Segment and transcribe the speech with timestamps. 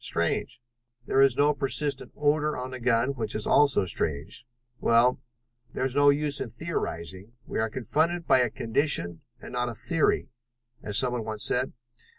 [0.03, 0.59] Strange.
[1.05, 4.47] There is no persistent odor on the gun, which is also strange.
[4.79, 5.21] Well,
[5.75, 10.29] there's no use in theorizing: we are confronted by a condition and not a theory,
[10.81, 11.73] as someone once said.